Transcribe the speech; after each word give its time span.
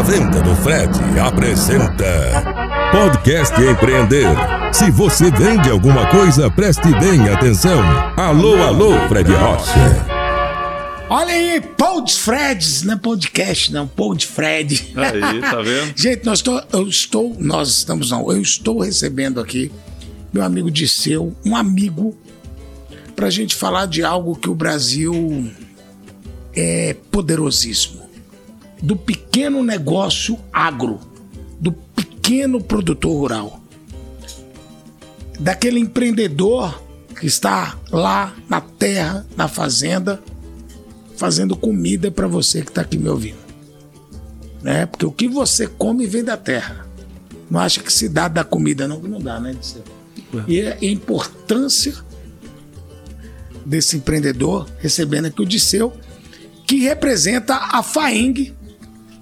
A 0.00 0.02
Venda 0.02 0.40
do 0.40 0.56
Fred 0.56 0.98
apresenta 1.20 2.42
Podcast 2.90 3.54
Empreender. 3.60 4.28
Se 4.72 4.90
você 4.90 5.30
vende 5.30 5.68
alguma 5.68 6.06
coisa, 6.06 6.50
preste 6.50 6.88
bem 6.98 7.28
atenção. 7.28 7.82
Alô, 8.16 8.62
alô, 8.62 8.98
Fred 9.10 9.30
Rocha. 9.30 10.06
Olha 11.10 11.34
aí, 11.34 11.60
Pod 11.60 12.14
Freds, 12.14 12.82
não 12.82 12.94
é 12.94 12.96
podcast, 12.96 13.70
não, 13.70 13.86
Pod 13.86 14.26
Fred. 14.26 14.90
Aí, 14.96 15.40
tá 15.42 15.60
vendo? 15.60 15.92
Gente, 15.94 16.24
nós 16.24 16.40
tô, 16.40 16.58
eu 16.72 16.88
estou, 16.88 17.36
nós 17.38 17.68
estamos 17.68 18.10
não, 18.10 18.32
eu 18.32 18.40
estou 18.40 18.80
recebendo 18.80 19.38
aqui 19.38 19.70
meu 20.32 20.42
amigo 20.42 20.70
Disseu, 20.70 21.36
um 21.44 21.54
amigo, 21.54 22.16
para 23.14 23.26
a 23.26 23.30
gente 23.30 23.54
falar 23.54 23.84
de 23.84 24.02
algo 24.02 24.34
que 24.34 24.48
o 24.48 24.54
Brasil 24.54 25.52
é 26.56 26.96
poderosíssimo. 27.10 27.99
Do 28.82 28.96
pequeno 28.96 29.62
negócio 29.62 30.38
agro, 30.52 30.98
do 31.60 31.72
pequeno 31.72 32.62
produtor 32.62 33.12
rural, 33.12 33.60
daquele 35.38 35.78
empreendedor 35.78 36.82
que 37.18 37.26
está 37.26 37.78
lá 37.90 38.34
na 38.48 38.60
terra, 38.60 39.26
na 39.36 39.46
fazenda, 39.46 40.22
fazendo 41.16 41.54
comida 41.54 42.10
para 42.10 42.26
você 42.26 42.62
que 42.62 42.70
está 42.70 42.80
aqui 42.80 42.96
me 42.96 43.08
ouvindo. 43.08 43.40
Né? 44.62 44.86
Porque 44.86 45.04
o 45.04 45.12
que 45.12 45.28
você 45.28 45.66
come 45.66 46.06
vem 46.06 46.24
da 46.24 46.36
terra. 46.36 46.86
Não 47.50 47.60
acha 47.60 47.82
que 47.82 47.92
se 47.92 48.08
dá 48.08 48.28
da 48.28 48.44
comida, 48.44 48.86
não, 48.86 49.00
que 49.00 49.08
não 49.08 49.20
dá, 49.20 49.40
né, 49.40 49.54
Disseu? 49.58 49.82
E 50.46 50.62
a 50.62 50.76
importância 50.82 51.94
desse 53.66 53.96
empreendedor 53.96 54.68
recebendo 54.78 55.26
aqui 55.26 55.42
o 55.42 55.46
Disseu, 55.46 55.92
que 56.66 56.78
representa 56.80 57.56
a 57.56 57.82
FAENG, 57.82 58.54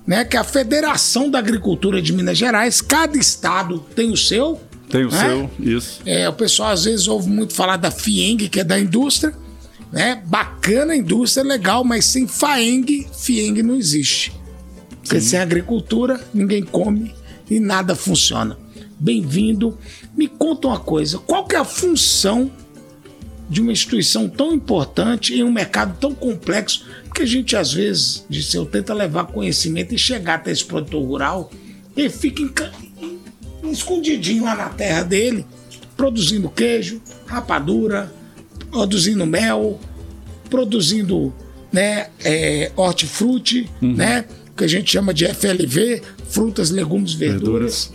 né, 0.09 0.25
que 0.25 0.39
é 0.39 0.41
a 0.41 0.45
Federação 0.45 1.31
da 1.31 1.39
Agricultura 1.39 2.01
de 2.01 2.15
Minas 2.15 2.39
Gerais. 2.39 2.81
Cada 2.81 3.19
estado 3.19 3.81
tem 3.95 4.11
o 4.11 4.17
seu. 4.17 4.59
Tem 4.89 5.05
o 5.05 5.11
né? 5.11 5.21
seu, 5.21 5.51
isso. 5.61 6.01
É, 6.07 6.27
o 6.27 6.33
pessoal 6.33 6.71
às 6.71 6.85
vezes 6.85 7.07
ouve 7.07 7.29
muito 7.29 7.53
falar 7.53 7.77
da 7.77 7.91
FIENG, 7.91 8.49
que 8.49 8.61
é 8.61 8.65
da 8.65 8.81
indústria. 8.81 9.35
Né? 9.93 10.23
Bacana 10.25 10.95
a 10.95 10.97
indústria, 10.97 11.45
legal, 11.45 11.85
mas 11.85 12.07
sem 12.07 12.27
FAENG, 12.27 13.07
FIENG 13.19 13.63
não 13.63 13.77
existe. 13.77 14.33
Porque 15.03 15.21
sem 15.21 15.39
agricultura, 15.39 16.19
ninguém 16.33 16.63
come 16.63 17.15
e 17.51 17.61
nada 17.61 17.95
funciona. 17.95 18.57
Bem-vindo. 18.99 19.77
Me 20.17 20.27
conta 20.27 20.69
uma 20.69 20.81
coisa, 20.81 21.19
qual 21.19 21.47
que 21.47 21.55
é 21.55 21.59
a 21.59 21.65
função 21.67 22.51
de 23.49 23.61
uma 23.61 23.73
instituição 23.73 24.29
tão 24.29 24.53
importante 24.53 25.35
em 25.35 25.43
um 25.43 25.51
mercado 25.53 25.97
tão 25.99 26.15
complexo? 26.15 26.87
Porque 27.05 27.23
a 27.23 27.27
gente, 27.27 27.57
às 27.57 27.73
vezes, 27.73 28.25
de 28.29 28.43
seu 28.43 28.67
tenta 28.67 28.93
levar 28.95 29.27
conhecimento 29.27 29.95
e 29.95 29.99
chegar 29.99 30.35
até 30.35 30.51
esse 30.53 30.65
produtor 30.65 31.03
rural, 31.03 31.51
ele 31.97 32.11
fica 32.11 32.43
enca- 32.43 32.73
escondidinho 33.65 34.45
lá 34.45 34.55
na 34.55 34.69
terra 34.69 35.03
dele, 35.03 35.45
produzindo 35.97 36.49
queijo, 36.49 37.01
rapadura, 37.27 38.13
produzindo 38.71 39.27
mel, 39.27 39.81
produzindo 40.49 41.33
né, 41.73 42.09
é, 42.25 42.71
hortifruti, 42.77 43.69
né, 43.81 44.25
que 44.57 44.65
a 44.65 44.69
gente 44.69 44.91
chama 44.91 45.13
de 45.13 45.27
FLV, 45.27 46.03
frutas, 46.29 46.71
legumes, 46.71 47.13
verduras. 47.15 47.93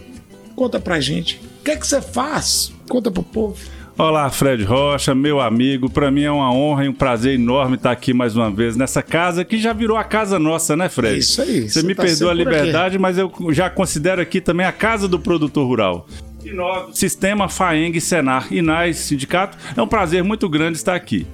Conta 0.55 0.79
pra 0.79 0.99
gente. 0.99 1.41
O 1.59 1.63
que 1.63 1.71
é 1.71 1.75
que 1.75 1.85
você 1.87 2.01
faz? 2.01 2.71
Conta 2.87 3.09
pro 3.09 3.23
povo. 3.23 3.57
Olá, 3.95 4.29
Fred 4.31 4.63
Rocha, 4.63 5.13
meu 5.13 5.39
amigo. 5.39 5.87
Para 5.87 6.09
mim 6.09 6.23
é 6.23 6.31
uma 6.31 6.51
honra 6.51 6.85
e 6.85 6.89
um 6.89 6.93
prazer 6.93 7.35
enorme 7.35 7.75
estar 7.75 7.91
aqui 7.91 8.11
mais 8.11 8.35
uma 8.35 8.49
vez 8.49 8.75
nessa 8.75 9.03
casa 9.03 9.45
que 9.45 9.57
já 9.59 9.71
virou 9.71 9.95
a 9.97 10.03
casa 10.03 10.39
nossa, 10.39 10.75
né, 10.75 10.89
Fred? 10.89 11.15
É 11.15 11.17
isso 11.19 11.41
aí, 11.41 11.69
Você 11.69 11.81
você 11.81 11.85
me 11.87 11.93
tá 11.93 12.03
perdoa 12.03 12.31
a 12.31 12.33
liberdade, 12.33 12.97
mas 12.97 13.17
eu 13.19 13.31
já 13.51 13.69
considero 13.69 14.19
aqui 14.19 14.41
também 14.41 14.65
a 14.65 14.71
casa 14.71 15.07
do 15.07 15.19
produtor 15.19 15.67
rural. 15.67 16.07
E 16.43 16.51
nós, 16.51 16.97
Sistema 16.97 17.47
FAENG 17.47 18.01
Senar 18.01 18.51
INAS 18.51 18.97
Sindicato, 18.97 19.57
é 19.77 19.81
um 19.81 19.87
prazer 19.87 20.23
muito 20.23 20.49
grande 20.49 20.77
estar 20.77 20.95
aqui. 20.95 21.27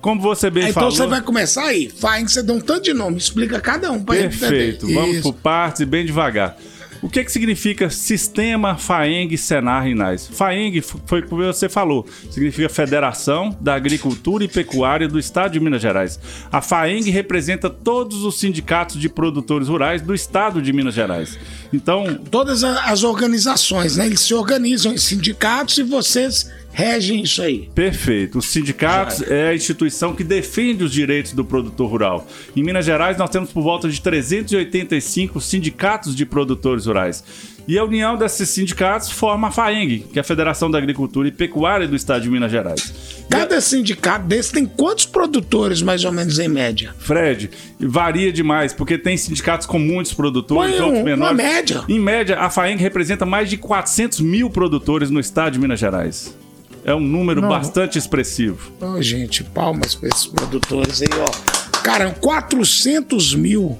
Como 0.00 0.20
você 0.20 0.48
bem 0.48 0.64
então 0.64 0.74
falou. 0.74 0.90
você 0.92 1.06
vai 1.06 1.20
começar 1.20 1.64
aí. 1.64 1.90
Faz, 1.90 2.32
você 2.32 2.42
dá 2.42 2.52
um 2.54 2.60
tanto 2.60 2.84
de 2.84 2.94
nome, 2.94 3.18
explica 3.18 3.60
cada 3.60 3.92
um 3.92 4.02
pra 4.02 4.16
gente 4.16 4.38
Perfeito, 4.38 4.86
entender. 4.86 4.94
vamos 5.00 5.16
Isso. 5.16 5.22
por 5.22 5.34
partes 5.34 5.80
e 5.80 5.84
bem 5.86 6.06
devagar. 6.06 6.56
O 7.02 7.08
que, 7.08 7.24
que 7.24 7.32
significa 7.32 7.90
Sistema 7.90 8.76
FAENG 8.76 9.36
Senar 9.36 9.86
Inais? 9.86 10.28
FAENG 10.32 10.80
foi 10.80 11.22
como 11.22 11.44
você 11.44 11.68
falou, 11.68 12.06
significa 12.30 12.68
Federação 12.68 13.56
da 13.60 13.74
Agricultura 13.74 14.44
e 14.44 14.48
Pecuária 14.48 15.08
do 15.08 15.18
Estado 15.18 15.52
de 15.52 15.60
Minas 15.60 15.82
Gerais. 15.82 16.18
A 16.50 16.60
FAENG 16.60 17.10
representa 17.10 17.68
todos 17.68 18.24
os 18.24 18.38
sindicatos 18.38 19.00
de 19.00 19.08
produtores 19.08 19.68
rurais 19.68 20.02
do 20.02 20.14
Estado 20.14 20.60
de 20.62 20.72
Minas 20.72 20.94
Gerais. 20.94 21.38
Então, 21.72 22.18
Todas 22.30 22.64
as 22.64 23.02
organizações, 23.02 23.96
né? 23.96 24.06
Eles 24.06 24.20
se 24.20 24.34
organizam 24.34 24.92
em 24.92 24.98
sindicatos 24.98 25.78
e 25.78 25.82
vocês 25.82 26.50
regem 26.76 27.22
isso 27.22 27.40
aí. 27.40 27.70
Perfeito. 27.74 28.38
Os 28.38 28.46
sindicatos 28.46 29.22
é 29.22 29.48
a 29.48 29.54
instituição 29.54 30.14
que 30.14 30.22
defende 30.22 30.84
os 30.84 30.92
direitos 30.92 31.32
do 31.32 31.42
produtor 31.42 31.88
rural. 31.90 32.26
Em 32.54 32.62
Minas 32.62 32.84
Gerais, 32.84 33.16
nós 33.16 33.30
temos 33.30 33.50
por 33.50 33.62
volta 33.62 33.88
de 33.88 33.98
385 34.00 35.40
sindicatos 35.40 36.14
de 36.14 36.26
produtores 36.26 36.84
rurais. 36.84 37.24
E 37.66 37.78
a 37.78 37.84
união 37.84 38.16
desses 38.16 38.50
sindicatos 38.50 39.10
forma 39.10 39.48
a 39.48 39.50
FAENG, 39.50 40.00
que 40.12 40.18
é 40.18 40.20
a 40.20 40.24
Federação 40.24 40.70
da 40.70 40.76
Agricultura 40.78 41.26
e 41.26 41.32
Pecuária 41.32 41.88
do 41.88 41.96
Estado 41.96 42.22
de 42.22 42.30
Minas 42.30 42.50
Gerais. 42.52 42.94
Cada 43.28 43.58
sindicato 43.60 44.26
desse 44.26 44.52
tem 44.52 44.66
quantos 44.66 45.06
produtores, 45.06 45.80
mais 45.82 46.04
ou 46.04 46.12
menos, 46.12 46.38
em 46.38 46.46
média? 46.46 46.94
Fred, 46.98 47.50
varia 47.80 48.30
demais, 48.30 48.72
porque 48.74 48.96
tem 48.98 49.16
sindicatos 49.16 49.66
com 49.66 49.78
muitos 49.78 50.12
produtores, 50.12 50.72
Põe 50.76 50.80
um- 50.80 50.84
outros 50.84 51.00
uma 51.00 51.04
menores. 51.10 51.36
média. 51.36 51.84
Em 51.88 51.98
média, 51.98 52.38
a 52.38 52.50
FAENG 52.50 52.80
representa 52.80 53.24
mais 53.26 53.48
de 53.50 53.56
400 53.56 54.20
mil 54.20 54.48
produtores 54.50 55.10
no 55.10 55.18
Estado 55.18 55.54
de 55.54 55.58
Minas 55.58 55.80
Gerais. 55.80 56.36
É 56.86 56.94
um 56.94 57.00
número 57.00 57.42
Não. 57.42 57.48
bastante 57.48 57.98
expressivo. 57.98 58.70
Ô, 58.80 59.02
gente, 59.02 59.42
palmas 59.42 59.94
pra 59.96 60.08
esses 60.08 60.26
produtores 60.26 61.02
aí, 61.02 61.08
ó. 61.18 61.80
Cara, 61.82 62.10
400 62.12 63.34
mil. 63.34 63.76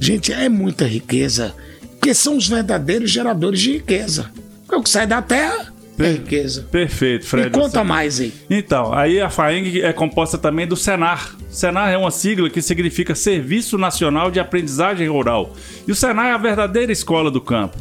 Gente, 0.00 0.32
é 0.32 0.48
muita 0.48 0.86
riqueza. 0.86 1.54
Porque 1.98 2.14
são 2.14 2.36
os 2.36 2.48
verdadeiros 2.48 3.10
geradores 3.10 3.60
de 3.60 3.72
riqueza. 3.72 4.30
Porque 4.62 4.76
o 4.76 4.82
que 4.82 4.90
sai 4.90 5.06
da 5.06 5.20
terra 5.20 5.72
é 5.98 6.12
riqueza. 6.12 6.66
Perfeito, 6.70 7.26
Fred. 7.26 7.46
Me 7.46 7.52
conta 7.52 7.80
Você- 7.80 7.84
mais 7.84 8.20
aí. 8.20 8.32
Então, 8.48 8.92
aí 8.94 9.20
a 9.20 9.28
FAENG 9.28 9.82
é 9.82 9.92
composta 9.92 10.38
também 10.38 10.66
do 10.66 10.76
Senar. 10.76 11.36
Senar 11.50 11.92
é 11.92 11.96
uma 11.98 12.10
sigla 12.10 12.48
que 12.50 12.62
significa 12.62 13.14
Serviço 13.14 13.76
Nacional 13.78 14.30
de 14.30 14.40
Aprendizagem 14.40 15.08
Rural. 15.08 15.54
E 15.86 15.92
o 15.92 15.94
Senar 15.94 16.26
é 16.26 16.32
a 16.32 16.38
verdadeira 16.38 16.90
escola 16.92 17.30
do 17.30 17.40
campo. 17.40 17.76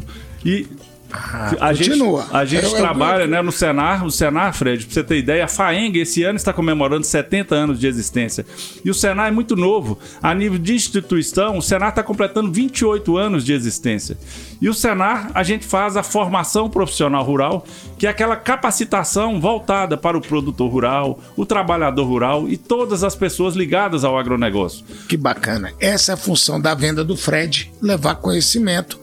E 0.45 0.67
a 1.59 1.73
gente, 1.73 1.89
continua. 1.89 2.25
a 2.31 2.45
gente 2.45 2.63
Eu- 2.63 2.71
eu- 2.71 2.77
trabalha 2.77 3.27
né, 3.27 3.41
no 3.41 3.51
Senar, 3.51 4.05
o 4.05 4.11
Senar, 4.11 4.53
Fred, 4.53 4.85
pra 4.85 4.93
você 4.93 5.03
ter 5.03 5.17
ideia, 5.17 5.45
a 5.45 5.47
FAENG 5.47 5.99
esse 5.99 6.23
ano 6.23 6.35
está 6.37 6.53
comemorando 6.53 7.05
70 7.05 7.53
anos 7.55 7.79
de 7.79 7.87
existência. 7.87 8.45
E 8.83 8.89
o 8.89 8.93
Senar 8.93 9.27
é 9.27 9.31
muito 9.31 9.55
novo. 9.55 9.97
A 10.21 10.33
nível 10.33 10.57
de 10.59 10.73
instituição, 10.73 11.57
o 11.57 11.61
Senar 11.61 11.89
está 11.89 12.03
completando 12.03 12.51
28 12.51 13.17
anos 13.17 13.43
de 13.43 13.53
existência. 13.53 14.17
E 14.61 14.69
o 14.69 14.73
Senar, 14.73 15.31
a 15.33 15.43
gente 15.43 15.65
faz 15.65 15.97
a 15.97 16.03
formação 16.03 16.69
profissional 16.69 17.23
rural, 17.23 17.65
que 17.97 18.05
é 18.07 18.09
aquela 18.09 18.35
capacitação 18.35 19.39
voltada 19.41 19.97
para 19.97 20.17
o 20.17 20.21
produtor 20.21 20.71
rural, 20.71 21.19
o 21.35 21.45
trabalhador 21.45 22.05
rural 22.05 22.47
e 22.47 22.57
todas 22.57 23.03
as 23.03 23.15
pessoas 23.15 23.55
ligadas 23.55 24.03
ao 24.03 24.17
agronegócio. 24.17 24.85
Que 25.09 25.17
bacana. 25.17 25.71
Essa 25.79 26.11
é 26.11 26.13
a 26.13 26.17
função 26.17 26.59
da 26.61 26.73
venda 26.75 27.03
do 27.03 27.17
Fred, 27.17 27.71
levar 27.81 28.15
conhecimento. 28.15 29.00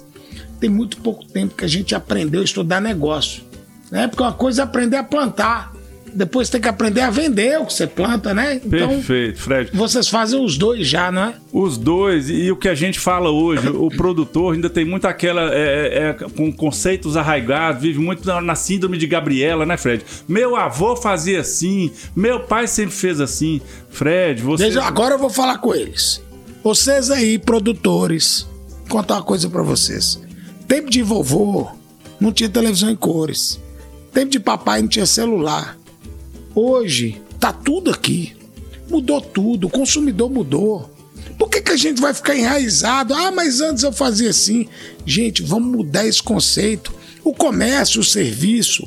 Tem 0.60 0.68
muito 0.68 0.96
pouco 0.98 1.24
tempo 1.24 1.54
que 1.54 1.64
a 1.64 1.68
gente 1.68 1.94
aprendeu 1.94 2.40
a 2.40 2.44
estudar 2.44 2.80
negócio. 2.80 3.42
Né? 3.90 4.08
Porque 4.08 4.22
uma 4.22 4.32
coisa 4.32 4.62
é 4.62 4.64
aprender 4.64 4.96
a 4.96 5.04
plantar. 5.04 5.72
Depois 6.14 6.48
tem 6.48 6.60
que 6.60 6.68
aprender 6.68 7.00
a 7.02 7.10
vender 7.10 7.60
o 7.60 7.66
que 7.66 7.72
você 7.72 7.86
planta, 7.86 8.32
né? 8.32 8.60
Então, 8.64 8.88
Perfeito, 8.88 9.40
Fred. 9.40 9.70
vocês 9.74 10.08
fazem 10.08 10.42
os 10.42 10.56
dois 10.56 10.86
já, 10.86 11.12
não 11.12 11.22
é? 11.22 11.34
Os 11.52 11.76
dois, 11.76 12.30
e 12.30 12.50
o 12.50 12.56
que 12.56 12.68
a 12.68 12.74
gente 12.74 12.98
fala 12.98 13.30
hoje, 13.30 13.68
o 13.68 13.88
produtor 13.88 14.54
ainda 14.54 14.70
tem 14.70 14.84
muito 14.84 15.06
aquela. 15.06 15.54
é, 15.54 16.08
é, 16.08 16.12
com 16.12 16.50
conceitos 16.52 17.16
arraigados, 17.16 17.82
vive 17.82 17.98
muito 17.98 18.26
na, 18.40 18.54
síndrome 18.54 18.96
de 18.96 19.06
Gabriela, 19.06 19.66
né, 19.66 19.76
Fred? 19.76 20.04
Meu 20.26 20.56
avô 20.56 20.96
fazia 20.96 21.40
assim, 21.40 21.90
meu 22.16 22.40
pai 22.40 22.66
sempre 22.66 22.94
fez 22.94 23.20
assim. 23.20 23.60
Fred, 23.90 24.42
você. 24.42 24.64
Veja, 24.64 24.82
agora 24.82 25.14
eu 25.14 25.18
vou 25.18 25.30
falar 25.30 25.58
com 25.58 25.74
eles. 25.74 26.22
Vocês 26.62 27.10
aí, 27.10 27.38
produtores, 27.38 28.48
contar 28.88 29.14
uma 29.14 29.22
coisa 29.22 29.48
pra 29.48 29.62
vocês. 29.62 30.20
Tempo 30.68 30.90
de 30.90 31.02
vovô, 31.02 31.66
não 32.20 32.30
tinha 32.30 32.48
televisão 32.48 32.90
em 32.90 32.96
cores. 32.96 33.58
Tempo 34.12 34.30
de 34.30 34.38
papai 34.38 34.82
não 34.82 34.88
tinha 34.88 35.06
celular. 35.06 35.78
Hoje, 36.54 37.22
tá 37.40 37.52
tudo 37.52 37.90
aqui. 37.90 38.36
Mudou 38.88 39.20
tudo, 39.20 39.66
o 39.66 39.70
consumidor 39.70 40.30
mudou. 40.30 40.94
Por 41.38 41.48
que, 41.48 41.62
que 41.62 41.72
a 41.72 41.76
gente 41.76 42.00
vai 42.00 42.12
ficar 42.12 42.36
enraizado? 42.36 43.14
Ah, 43.14 43.30
mas 43.30 43.62
antes 43.62 43.82
eu 43.82 43.92
fazia 43.92 44.28
assim. 44.28 44.68
Gente, 45.06 45.42
vamos 45.42 45.74
mudar 45.74 46.06
esse 46.06 46.22
conceito. 46.22 46.94
O 47.24 47.32
comércio, 47.32 48.02
o 48.02 48.04
serviço. 48.04 48.86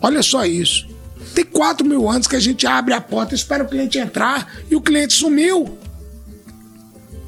Olha 0.00 0.24
só 0.24 0.44
isso. 0.44 0.88
Tem 1.32 1.44
4 1.44 1.86
mil 1.86 2.08
anos 2.08 2.26
que 2.26 2.34
a 2.36 2.40
gente 2.40 2.66
abre 2.66 2.92
a 2.92 3.00
porta, 3.00 3.36
espera 3.36 3.62
o 3.62 3.68
cliente 3.68 3.98
entrar 3.98 4.52
e 4.68 4.74
o 4.74 4.80
cliente 4.80 5.12
sumiu. 5.12 5.78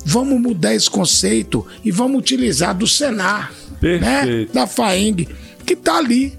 Vamos 0.05 0.41
mudar 0.41 0.75
esse 0.75 0.91
conceito 0.91 1.65
e 1.85 1.93
vamos 1.93 2.19
utilizar 2.19 2.77
do 2.77 2.87
Senar, 2.87 3.53
né? 3.83 4.23
Perfeito. 4.23 4.53
Da 4.53 4.67
FAENG, 4.67 5.29
que 5.67 5.77
tá 5.77 5.99
ali, 5.99 6.33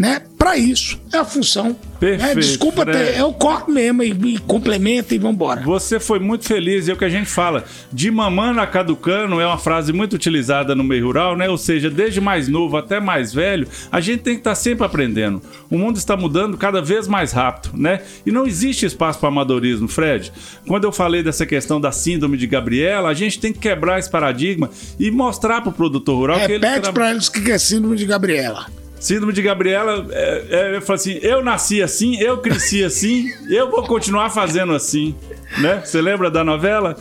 né? 0.00 0.22
Para 0.38 0.56
isso. 0.56 0.98
É 1.12 1.18
a 1.18 1.26
função. 1.26 1.76
Perfeito, 2.00 2.34
né? 2.34 2.34
Desculpa, 2.34 2.86
ter, 2.86 3.18
eu 3.18 3.30
corto 3.34 3.70
mesmo 3.70 4.02
e, 4.02 4.08
e 4.08 4.38
complemento 4.38 5.14
e 5.14 5.18
vambora. 5.18 5.60
Você 5.60 6.00
foi 6.00 6.18
muito 6.18 6.46
feliz, 6.46 6.88
é 6.88 6.94
o 6.94 6.96
que 6.96 7.04
a 7.04 7.08
gente 7.10 7.28
fala. 7.28 7.66
De 7.92 8.10
mamando 8.10 8.62
a 8.62 8.66
caducando 8.66 9.38
é 9.38 9.46
uma 9.46 9.58
frase 9.58 9.92
muito 9.92 10.14
utilizada 10.14 10.74
no 10.74 10.82
meio 10.82 11.04
rural, 11.04 11.36
né? 11.36 11.50
Ou 11.50 11.58
seja, 11.58 11.90
desde 11.90 12.18
mais 12.18 12.48
novo 12.48 12.78
até 12.78 12.98
mais 12.98 13.34
velho, 13.34 13.68
a 13.92 14.00
gente 14.00 14.22
tem 14.22 14.32
que 14.32 14.40
estar 14.40 14.54
sempre 14.54 14.86
aprendendo. 14.86 15.42
O 15.70 15.76
mundo 15.76 15.98
está 15.98 16.16
mudando 16.16 16.56
cada 16.56 16.80
vez 16.80 17.06
mais 17.06 17.32
rápido, 17.32 17.76
né? 17.76 18.00
E 18.24 18.32
não 18.32 18.46
existe 18.46 18.86
espaço 18.86 19.18
para 19.18 19.28
amadorismo, 19.28 19.86
Fred. 19.86 20.32
Quando 20.66 20.84
eu 20.84 20.92
falei 20.92 21.22
dessa 21.22 21.44
questão 21.44 21.78
da 21.78 21.92
síndrome 21.92 22.38
de 22.38 22.46
Gabriela, 22.46 23.10
a 23.10 23.14
gente 23.14 23.38
tem 23.38 23.52
que 23.52 23.58
quebrar 23.58 23.98
esse 23.98 24.10
paradigma 24.10 24.70
e 24.98 25.10
mostrar 25.10 25.60
para 25.60 25.68
o 25.68 25.74
produtor 25.74 26.16
rural 26.16 26.38
que 26.38 26.52
ele 26.52 26.66
Repete 26.66 26.90
para 26.90 27.10
eles 27.10 27.26
o 27.26 27.32
que 27.32 27.50
é 27.50 27.58
síndrome 27.58 27.98
de 27.98 28.06
Gabriela. 28.06 28.80
Síndrome 29.00 29.32
de 29.32 29.40
Gabriela, 29.40 30.06
é, 30.10 30.44
é, 30.50 30.76
eu 30.76 30.82
falo 30.82 30.96
assim, 30.98 31.18
eu 31.22 31.42
nasci 31.42 31.82
assim, 31.82 32.20
eu 32.20 32.36
cresci 32.36 32.84
assim, 32.84 33.32
eu 33.48 33.70
vou 33.70 33.82
continuar 33.84 34.28
fazendo 34.28 34.74
assim, 34.74 35.14
né? 35.56 35.80
Você 35.82 36.02
lembra 36.02 36.30
da 36.30 36.44
novela? 36.44 36.94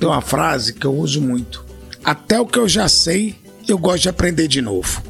Tem 0.00 0.08
uma 0.08 0.22
frase 0.22 0.72
que 0.72 0.86
eu 0.86 0.94
uso 0.94 1.20
muito. 1.20 1.62
Até 2.02 2.40
o 2.40 2.46
que 2.46 2.58
eu 2.58 2.66
já 2.66 2.88
sei, 2.88 3.36
eu 3.68 3.76
gosto 3.76 4.04
de 4.04 4.08
aprender 4.08 4.48
de 4.48 4.62
novo. 4.62 5.02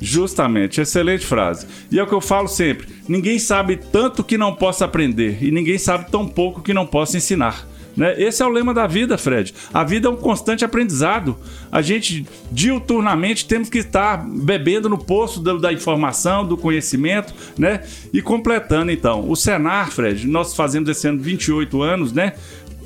Justamente, 0.00 0.80
excelente 0.80 1.26
frase. 1.26 1.66
E 1.92 1.98
é 1.98 2.02
o 2.02 2.06
que 2.06 2.14
eu 2.14 2.20
falo 2.22 2.48
sempre: 2.48 2.88
ninguém 3.06 3.38
sabe 3.38 3.76
tanto 3.76 4.24
que 4.24 4.38
não 4.38 4.54
possa 4.54 4.86
aprender, 4.86 5.38
e 5.42 5.50
ninguém 5.50 5.76
sabe 5.76 6.10
tão 6.10 6.26
pouco 6.26 6.62
que 6.62 6.72
não 6.72 6.86
possa 6.86 7.18
ensinar. 7.18 7.68
Né? 7.96 8.14
Esse 8.20 8.42
é 8.42 8.46
o 8.46 8.48
lema 8.48 8.72
da 8.72 8.86
vida, 8.86 9.18
Fred. 9.18 9.54
A 9.72 9.84
vida 9.84 10.08
é 10.08 10.10
um 10.10 10.16
constante 10.16 10.64
aprendizado. 10.64 11.36
A 11.70 11.82
gente, 11.82 12.26
diuturnamente, 12.50 13.46
temos 13.46 13.68
que 13.68 13.78
estar 13.78 14.24
bebendo 14.26 14.88
no 14.88 14.98
poço 14.98 15.40
da, 15.40 15.54
da 15.54 15.72
informação, 15.72 16.46
do 16.46 16.56
conhecimento, 16.56 17.34
né? 17.58 17.82
E 18.12 18.22
completando, 18.22 18.90
então. 18.90 19.28
O 19.28 19.36
Senar, 19.36 19.90
Fred, 19.90 20.26
nós 20.26 20.54
fazemos 20.54 20.88
esse 20.88 21.06
ano 21.08 21.20
28 21.20 21.82
anos, 21.82 22.12
né? 22.12 22.34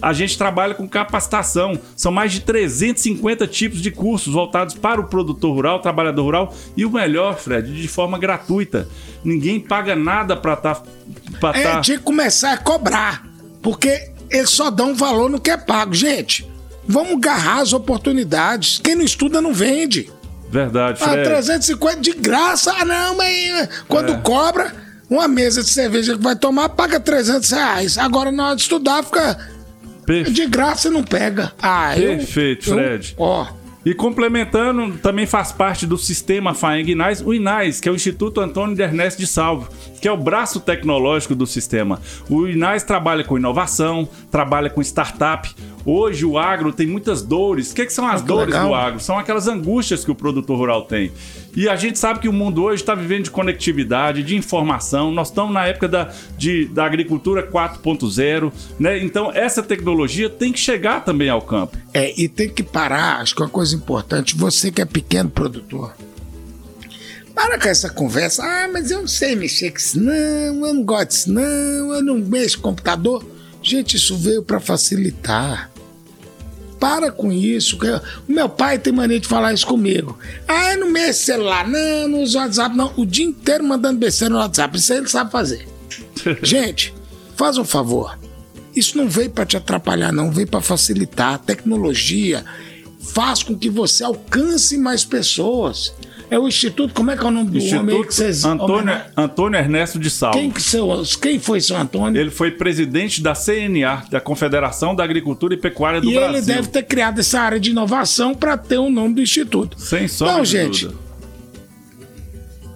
A 0.03 0.13
gente 0.13 0.37
trabalha 0.37 0.75
com 0.75 0.87
capacitação. 0.87 1.79
São 1.97 2.13
mais 2.13 2.33
de 2.33 2.41
350 2.41 3.47
tipos 3.47 3.81
de 3.81 3.91
cursos 3.91 4.35
voltados 4.35 4.75
para 4.75 5.01
o 5.01 5.05
produtor 5.05 5.55
rural, 5.55 5.81
trabalhador 5.81 6.23
rural. 6.23 6.55
E 6.77 6.85
o 6.85 6.91
melhor, 6.91 7.39
Fred, 7.39 7.73
de 7.73 7.89
forma 7.89 8.19
gratuita. 8.19 8.87
Ninguém 9.25 9.59
paga 9.59 9.97
nada 9.97 10.37
para 10.37 10.55
estar. 10.55 10.83
Tá, 11.41 11.53
É, 11.55 11.81
tinha 11.81 11.97
que 11.97 12.05
começar 12.05 12.53
a 12.53 12.59
cobrar. 12.59 13.25
Porque 13.63 14.13
eles 14.37 14.51
só 14.51 14.71
dão 14.71 14.95
valor 14.95 15.31
no 15.31 15.41
que 15.41 15.51
é 15.51 15.57
pago. 15.57 15.95
Gente, 15.95 16.49
vamos 16.87 17.15
agarrar 17.15 17.61
as 17.61 17.73
oportunidades. 17.73 18.81
Quem 18.83 18.95
não 18.95 19.05
estuda 19.05 19.41
não 19.41 19.53
vende. 19.53 20.11
Verdade, 20.51 20.99
Ah, 21.03 21.09
Fred. 21.09 21.25
350 21.29 22.01
de 22.01 22.13
graça. 22.13 22.73
Ah, 22.79 22.85
não, 22.85 23.17
mas 23.17 23.69
quando 23.89 24.13
É. 24.13 24.17
cobra, 24.19 24.73
uma 25.11 25.27
mesa 25.27 25.63
de 25.63 25.71
cerveja 25.71 26.17
que 26.17 26.23
vai 26.23 26.37
tomar 26.37 26.69
paga 26.71 27.01
300 27.01 27.51
reais. 27.51 27.99
Agora, 27.99 28.31
na 28.31 28.47
hora 28.49 28.57
de 28.57 28.63
estudar, 28.63 29.03
fica 29.03 29.37
Perfe- 30.07 30.31
de 30.33 30.47
graça 30.47 30.91
não 30.91 31.03
pega. 31.03 31.53
Ah, 31.61 31.99
eu- 31.99 32.17
Perfeito, 32.19 32.71
eu- 32.71 32.75
Fred. 32.77 33.15
Ó, 33.19 33.47
E 33.85 33.93
complementando, 33.93 34.97
também 34.99 35.27
faz 35.27 35.53
parte 35.53 35.87
do 35.87 35.99
sistema 35.99 36.55
FAENG 36.55 36.93
INAIS, 36.93 37.21
o 37.21 37.35
INAIS, 37.35 37.81
que 37.81 37.89
é 37.89 37.93
o 37.93 37.95
Instituto 37.95 38.41
Antônio 38.41 38.75
de 38.75 38.83
Ernesto 38.83 39.21
de 39.21 39.27
Salvo, 39.27 39.69
que 40.01 40.09
é 40.09 40.13
o 40.13 40.17
braço 40.17 40.59
tecnológico 40.59 41.35
do 41.35 41.47
sistema. 41.47 42.01
O 42.31 42.47
INAIS 42.47 42.83
trabalha 42.83 43.23
com 43.23 43.37
inovação, 43.37 44.09
trabalha 44.31 44.71
com 44.71 44.81
startup. 44.81 45.55
Hoje 45.87 46.25
o 46.25 46.39
agro 46.39 46.73
tem 46.73 46.87
muitas 46.87 47.21
dores. 47.21 47.71
O 47.71 47.75
que, 47.75 47.85
que 47.85 47.93
são 47.93 48.07
as 48.07 48.21
Ah, 48.21 48.23
que 48.23 48.29
dores 48.29 48.55
legal. 48.55 48.69
do 48.69 48.75
agro? 48.75 49.01
São 49.01 49.19
aquelas 49.19 49.47
angústias 49.47 50.03
que 50.05 50.11
o 50.11 50.15
produtor 50.15 50.57
rural 50.57 50.83
tem. 50.87 51.13
E 51.55 51.69
a 51.69 51.77
gente 51.77 51.99
sabe 51.99 52.21
que 52.21 52.29
o 52.29 52.33
mundo 52.33 52.63
hoje 52.63 52.83
está 52.83 52.95
vivendo 52.95 53.25
de 53.25 53.31
conectividade, 53.31 54.23
de 54.23 54.35
informação. 54.35 55.13
Nós 55.13 55.29
estamos 55.29 55.53
na 55.53 55.67
época 55.67 55.87
da, 55.87 56.11
de- 56.39 56.65
da 56.67 56.87
agricultura 56.87 57.43
4.0, 57.47 58.51
né? 58.79 58.99
Então 59.05 59.31
essa 59.33 59.63
tecnologia 59.63 60.31
tem 60.31 60.53
que 60.53 60.59
chegar 60.59 61.05
também 61.05 61.29
ao 61.29 61.43
campo. 61.43 61.77
É, 61.93 62.19
e 62.19 62.29
tem 62.29 62.49
que 62.49 62.63
parar, 62.63 63.21
acho 63.21 63.35
que 63.37 63.43
é 63.43 63.45
uma 63.45 63.51
coisa 63.51 63.77
importante, 63.77 64.35
você 64.37 64.73
que 64.73 64.81
é 64.81 64.85
pequeno 64.87 65.29
produtor. 65.29 65.95
Para 67.35 67.59
com 67.59 67.69
essa 67.69 67.91
conversa. 67.91 68.43
Ah, 68.43 68.69
mas 68.73 68.91
eu 68.91 69.01
não 69.01 69.09
sei 69.09 69.35
mexer 69.37 69.71
com 69.71 69.77
isso, 69.79 70.01
não, 70.01 70.13
eu 70.15 70.75
não 70.75 70.83
gosto 70.85 71.09
disso, 71.09 71.33
não, 71.33 71.43
eu 71.95 72.03
não 72.03 72.19
mexo 72.19 72.57
com 72.59 72.71
computador. 72.71 73.25
Gente, 73.63 73.97
isso 73.97 74.17
veio 74.17 74.43
para 74.43 74.61
facilitar. 74.61 75.71
Para 76.85 77.11
com 77.11 77.33
isso. 77.33 77.79
O 78.29 78.31
meu 78.31 78.47
pai 78.47 78.79
tem 78.79 78.93
mania 78.93 79.19
de 79.19 79.27
falar 79.27 79.55
isso 79.55 79.67
comigo. 79.67 80.19
Ah, 80.47 80.75
eu 80.75 80.81
não 80.81 80.91
mexo 80.91 81.25
celular, 81.25 81.67
não, 81.67 82.09
não 82.09 82.23
uso 82.23 82.37
WhatsApp, 82.37 82.77
não. 82.77 82.93
O 82.95 83.07
dia 83.07 83.25
inteiro 83.25 83.65
mandando 83.65 83.99
besteira 83.99 84.35
no 84.35 84.39
WhatsApp. 84.39 84.77
Isso 84.77 84.93
aí 84.93 84.99
ele 84.99 85.09
sabe 85.09 85.33
fazer. 85.33 85.67
Gente, 86.45 86.93
faz 87.37 87.57
um 87.57 87.65
favor. 87.65 88.19
Isso 88.77 88.99
não 88.99 89.09
veio 89.09 89.31
para 89.31 89.47
te 89.47 89.57
atrapalhar, 89.57 90.13
não. 90.13 90.31
Veio 90.31 90.47
para 90.47 90.61
facilitar. 90.61 91.33
A 91.33 91.39
tecnologia 91.39 92.45
faz 93.01 93.43
com 93.43 93.57
que 93.57 93.71
você 93.71 94.05
alcance 94.05 94.77
mais 94.77 95.07
pessoas. 95.07 95.95
É 96.31 96.39
o 96.39 96.49
Instituto, 96.49 96.95
como 96.95 97.11
é 97.11 97.17
que 97.17 97.23
é 97.23 97.27
o 97.27 97.31
nome 97.31 97.51
do 97.51 97.77
homem 97.77 97.97
aí 97.97 98.07
que 98.07 98.15
vocês... 98.15 98.45
Antônio, 98.45 99.01
Antônio 99.17 99.59
Ernesto 99.59 99.99
de 99.99 100.09
Salvo. 100.11 100.39
Quem, 100.39 100.51
que 100.51 100.63
seu, 100.63 101.03
quem 101.21 101.39
foi 101.39 101.61
seu 101.61 101.77
Antônio? 101.77 102.21
Ele 102.21 102.31
foi 102.31 102.51
presidente 102.51 103.23
da 103.23 103.35
CNA, 103.35 104.05
da 104.11 104.21
Confederação 104.21 104.95
da 104.95 105.05
Agricultura 105.05 105.55
e 105.55 105.57
Pecuária 105.57 106.01
do 106.01 106.11
e 106.11 106.15
Brasil. 106.15 106.37
ele 106.37 106.47
deve 106.47 106.69
ter 106.69 106.83
criado 106.83 107.21
essa 107.21 107.41
área 107.41 107.61
de 107.61 107.71
inovação 107.71 108.35
para 108.35 108.57
ter 108.57 108.79
o 108.79 108.91
nome 108.91 109.15
do 109.15 109.23
Instituto. 109.23 109.79
Sem 109.79 110.09
sombra 110.09 110.43
de 110.43 110.51
gente. 110.51 110.87
dúvida. 110.87 111.05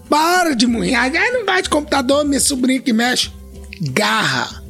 Para 0.09 0.55
de 0.55 0.67
munhar. 0.67 1.11
Ah, 1.15 1.33
não 1.33 1.45
vai 1.45 1.63
de 1.63 1.69
computador, 1.69 2.25
minha 2.25 2.41
sobrinha 2.41 2.81
que 2.81 2.93
mexe. 2.93 3.31
Garra. 3.81 4.63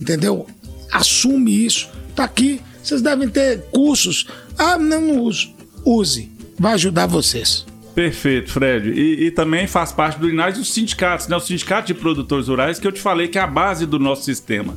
Entendeu? 0.00 0.46
Assume 0.92 1.64
isso. 1.64 1.88
Tá 2.14 2.24
aqui. 2.24 2.60
Vocês 2.82 3.02
devem 3.02 3.28
ter 3.28 3.62
cursos. 3.72 4.26
Ah, 4.58 4.78
não, 4.78 5.00
não 5.00 5.20
uso. 5.20 5.52
Use. 5.84 6.30
Vai 6.58 6.74
ajudar 6.74 7.06
vocês. 7.06 7.66
Perfeito, 7.94 8.50
Fred. 8.50 8.90
E, 8.90 9.26
e 9.26 9.30
também 9.30 9.66
faz 9.66 9.92
parte 9.92 10.18
do 10.18 10.28
INAS 10.28 10.58
os 10.58 10.72
sindicatos, 10.72 11.28
né? 11.28 11.36
O 11.36 11.40
Sindicato 11.40 11.86
de 11.86 11.94
Produtores 11.94 12.48
Rurais, 12.48 12.78
que 12.78 12.86
eu 12.86 12.92
te 12.92 13.00
falei 13.00 13.28
que 13.28 13.38
é 13.38 13.40
a 13.40 13.46
base 13.46 13.86
do 13.86 13.98
nosso 13.98 14.24
sistema. 14.24 14.76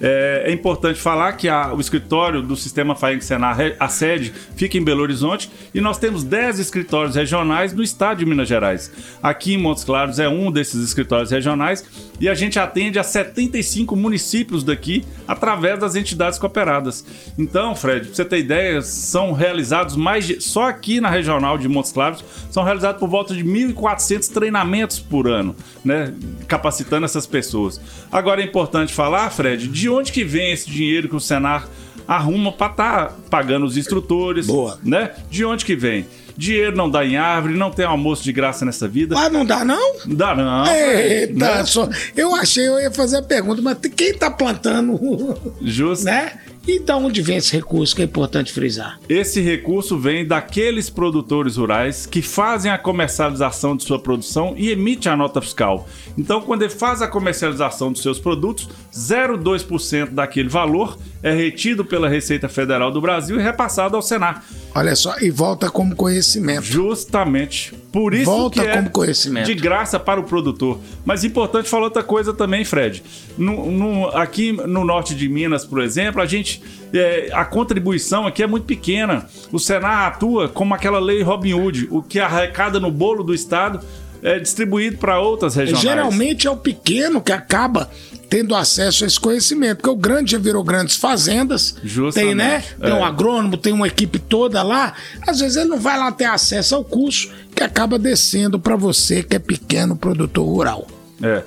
É, 0.00 0.44
é 0.46 0.52
importante 0.52 1.00
falar 1.00 1.32
que 1.32 1.48
a- 1.48 1.72
o 1.72 1.80
escritório 1.80 2.42
do 2.42 2.54
Sistema 2.56 2.94
FAENG 2.94 3.24
Senar, 3.24 3.56
a 3.80 3.88
sede, 3.88 4.32
fica 4.54 4.76
em 4.76 4.84
Belo 4.84 5.02
Horizonte 5.02 5.50
e 5.74 5.80
nós 5.80 5.98
temos 5.98 6.22
10 6.22 6.58
escritórios 6.58 7.14
regionais 7.16 7.72
no 7.72 7.82
estado 7.82 8.18
de 8.18 8.26
Minas 8.26 8.48
Gerais. 8.48 8.90
Aqui 9.22 9.54
em 9.54 9.58
Montes 9.58 9.84
Claros 9.84 10.18
é 10.18 10.28
um 10.28 10.50
desses 10.50 10.82
escritórios 10.84 11.30
regionais 11.30 11.84
e 12.20 12.28
a 12.28 12.34
gente 12.34 12.58
atende 12.58 12.98
a 12.98 13.02
75 13.02 13.96
municípios 13.96 14.62
daqui 14.62 15.04
através 15.26 15.78
das 15.78 15.94
entidades 15.96 16.38
cooperadas. 16.38 17.04
Então, 17.38 17.74
Fred, 17.74 18.06
pra 18.06 18.14
você 18.14 18.24
ter 18.24 18.38
ideia, 18.38 18.82
são 18.82 19.32
realizados 19.32 19.96
mais 19.96 20.26
de, 20.26 20.40
só 20.40 20.68
aqui 20.68 21.00
na 21.00 21.08
regional 21.10 21.56
de 21.58 21.68
Montes 21.68 21.92
Claros, 21.92 22.24
são 22.50 22.62
realizados 22.62 23.00
por 23.00 23.08
volta 23.08 23.34
de 23.34 23.42
1.400 23.44 24.28
treinamentos 24.32 24.98
por 24.98 25.26
ano, 25.28 25.56
né, 25.84 26.12
capacitando 26.46 27.04
essas 27.04 27.26
pessoas. 27.26 27.80
Agora 28.10 28.40
é 28.40 28.44
importante 28.44 28.92
falar, 28.92 29.30
Fred, 29.30 29.68
de 29.68 29.85
onde 29.88 30.12
que 30.12 30.24
vem 30.24 30.52
esse 30.52 30.68
dinheiro 30.70 31.08
que 31.08 31.16
o 31.16 31.20
Senar 31.20 31.68
arruma 32.06 32.52
para 32.52 32.70
estar 32.70 33.16
pagando 33.28 33.66
os 33.66 33.76
instrutores, 33.76 34.46
Boa. 34.46 34.78
né? 34.82 35.10
De 35.30 35.44
onde 35.44 35.64
que 35.64 35.74
vem? 35.74 36.06
Dinheiro 36.36 36.76
não 36.76 36.88
dá 36.90 37.04
em 37.04 37.16
árvore, 37.16 37.54
não 37.54 37.70
tem 37.70 37.84
almoço 37.86 38.22
de 38.22 38.30
graça 38.30 38.64
nessa 38.64 38.86
vida. 38.86 39.16
Ah, 39.18 39.30
não 39.30 39.44
dá, 39.44 39.64
não? 39.64 39.94
Não 40.04 40.14
dá 40.14 40.34
não. 40.34 40.66
Eita, 40.66 41.34
né? 41.34 41.64
só. 41.64 41.88
Eu 42.14 42.34
achei, 42.34 42.68
eu 42.68 42.78
ia 42.78 42.90
fazer 42.90 43.16
a 43.18 43.22
pergunta, 43.22 43.62
mas 43.62 43.78
quem 43.96 44.12
tá 44.12 44.30
plantando, 44.30 45.34
Justo. 45.62 46.04
né? 46.04 46.32
E 46.66 46.80
da 46.80 46.96
onde 46.96 47.22
vem 47.22 47.36
esse 47.36 47.52
recurso 47.52 47.94
que 47.94 48.02
é 48.02 48.04
importante 48.04 48.52
frisar? 48.52 48.98
Esse 49.08 49.40
recurso 49.40 49.96
vem 49.96 50.26
daqueles 50.26 50.90
produtores 50.90 51.56
rurais 51.56 52.06
que 52.06 52.20
fazem 52.20 52.72
a 52.72 52.76
comercialização 52.76 53.76
de 53.76 53.84
sua 53.84 54.00
produção 54.00 54.52
e 54.56 54.70
emite 54.70 55.08
a 55.08 55.16
nota 55.16 55.40
fiscal. 55.40 55.86
Então, 56.18 56.40
quando 56.40 56.62
ele 56.62 56.72
faz 56.72 57.00
a 57.00 57.06
comercialização 57.06 57.92
dos 57.92 58.02
seus 58.02 58.18
produtos, 58.18 58.68
0,2% 58.92 60.10
daquele 60.10 60.48
valor 60.48 60.98
é 61.26 61.32
retido 61.32 61.84
pela 61.84 62.08
Receita 62.08 62.48
Federal 62.48 62.90
do 62.92 63.00
Brasil 63.00 63.38
e 63.40 63.42
repassado 63.42 63.96
ao 63.96 64.02
Senar. 64.02 64.44
Olha 64.74 64.94
só, 64.94 65.18
e 65.20 65.28
volta 65.28 65.68
como 65.70 65.96
conhecimento. 65.96 66.62
Justamente. 66.64 67.74
Por 67.90 68.14
isso 68.14 68.26
Volta 68.26 68.62
que 68.62 68.68
é 68.68 68.76
como 68.76 68.90
conhecimento. 68.90 69.46
de 69.46 69.54
graça 69.54 69.98
para 69.98 70.20
o 70.20 70.24
produtor. 70.24 70.78
Mas 71.04 71.24
importante 71.24 71.68
falar 71.68 71.84
outra 71.84 72.02
coisa 72.04 72.32
também, 72.32 72.64
Fred. 72.64 73.02
No- 73.36 73.70
no- 73.70 74.06
aqui 74.08 74.52
no 74.52 74.84
norte 74.84 75.14
de 75.16 75.28
Minas, 75.28 75.64
por 75.64 75.80
exemplo, 75.82 76.20
a 76.22 76.26
gente 76.26 76.62
é, 76.92 77.28
a 77.32 77.44
contribuição 77.44 78.24
aqui 78.26 78.42
é 78.42 78.46
muito 78.46 78.64
pequena. 78.64 79.26
O 79.50 79.58
Senar 79.58 80.06
atua 80.06 80.48
como 80.48 80.74
aquela 80.74 81.00
lei 81.00 81.22
Robin 81.22 81.54
Hood, 81.54 81.88
o 81.90 82.00
que 82.02 82.20
arrecada 82.20 82.78
no 82.78 82.90
bolo 82.92 83.24
do 83.24 83.34
estado 83.34 83.80
é 84.22 84.38
distribuído 84.38 84.96
para 84.98 85.18
outras 85.20 85.54
regiões. 85.56 85.80
Geralmente 85.82 86.46
é 86.46 86.50
o 86.50 86.56
pequeno 86.56 87.20
que 87.20 87.32
acaba 87.32 87.90
tendo 88.28 88.54
acesso 88.54 89.04
a 89.04 89.06
esse 89.06 89.18
conhecimento, 89.18 89.78
porque 89.78 89.90
o 89.90 89.96
grande 89.96 90.32
já 90.32 90.38
virou 90.38 90.62
grandes 90.64 90.96
fazendas, 90.96 91.76
Justamente, 91.82 92.26
tem, 92.26 92.34
né? 92.34 92.64
Tem 92.80 92.90
é. 92.90 92.94
um 92.94 93.04
agrônomo, 93.04 93.56
tem 93.56 93.72
uma 93.72 93.86
equipe 93.86 94.18
toda 94.18 94.62
lá. 94.62 94.94
Às 95.26 95.40
vezes 95.40 95.56
ele 95.56 95.68
não 95.68 95.78
vai 95.78 95.98
lá 95.98 96.10
ter 96.12 96.24
acesso 96.24 96.74
ao 96.74 96.84
curso, 96.84 97.30
que 97.54 97.62
acaba 97.62 97.98
descendo 97.98 98.58
para 98.58 98.76
você 98.76 99.22
que 99.22 99.36
é 99.36 99.38
pequeno 99.38 99.96
produtor 99.96 100.46
rural. 100.46 100.86
É. 101.22 101.42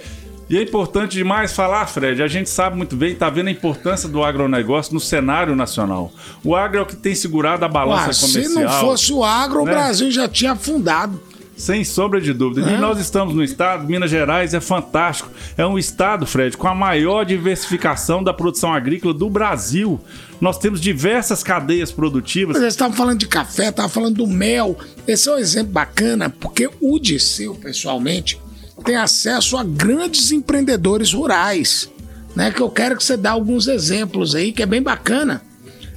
E 0.49 0.57
é 0.57 0.63
importante 0.63 1.11
demais 1.11 1.53
falar, 1.53 1.85
Fred, 1.85 2.23
a 2.23 2.27
gente 2.27 2.49
sabe 2.49 2.75
muito 2.75 2.95
bem, 2.95 3.11
está 3.11 3.29
vendo 3.29 3.49
a 3.49 3.51
importância 3.51 4.09
do 4.09 4.23
agronegócio 4.23 4.95
no 4.95 4.99
cenário 4.99 5.55
nacional. 5.55 6.11
O 6.43 6.55
agro 6.55 6.79
é 6.79 6.81
o 6.81 6.85
que 6.87 6.95
tem 6.95 7.13
segurado 7.13 7.63
a 7.63 7.67
balança 7.67 8.07
Ué, 8.07 8.13
se 8.13 8.33
comercial. 8.33 8.63
não 8.63 8.79
fosse 8.79 9.13
o 9.13 9.23
agro, 9.23 9.63
né? 9.63 9.71
o 9.71 9.75
Brasil 9.75 10.09
já 10.09 10.27
tinha 10.27 10.53
afundado. 10.53 11.21
Sem 11.59 11.83
sombra 11.83 12.21
de 12.21 12.31
dúvida. 12.31 12.71
E 12.71 12.77
nós 12.77 12.97
estamos 13.01 13.35
no 13.35 13.43
estado, 13.43 13.85
Minas 13.85 14.09
Gerais 14.09 14.53
é 14.53 14.61
fantástico. 14.61 15.29
É 15.57 15.65
um 15.65 15.77
estado, 15.77 16.25
Fred, 16.25 16.55
com 16.55 16.69
a 16.69 16.73
maior 16.73 17.25
diversificação 17.25 18.23
da 18.23 18.33
produção 18.33 18.73
agrícola 18.73 19.13
do 19.13 19.29
Brasil. 19.29 19.99
Nós 20.39 20.57
temos 20.57 20.79
diversas 20.79 21.43
cadeias 21.43 21.91
produtivas. 21.91 22.55
Mas 22.55 22.65
estavam 22.65 22.95
falando 22.95 23.19
de 23.19 23.27
café, 23.27 23.67
estavam 23.67 23.91
falando 23.91 24.15
do 24.15 24.25
mel. 24.25 24.77
Esse 25.05 25.27
é 25.27 25.33
um 25.33 25.37
exemplo 25.37 25.73
bacana, 25.73 26.29
porque 26.29 26.69
o 26.79 26.97
Disseu, 26.97 27.53
pessoalmente, 27.55 28.39
tem 28.85 28.95
acesso 28.95 29.57
a 29.57 29.63
grandes 29.63 30.31
empreendedores 30.31 31.11
rurais. 31.11 31.91
Né? 32.37 32.51
Que 32.51 32.61
eu 32.61 32.69
quero 32.69 32.95
que 32.95 33.03
você 33.03 33.17
dê 33.17 33.27
alguns 33.27 33.67
exemplos 33.67 34.33
aí, 34.33 34.53
que 34.53 34.63
é 34.63 34.65
bem 34.65 34.81
bacana. 34.81 35.41